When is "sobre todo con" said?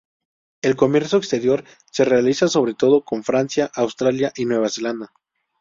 2.47-3.23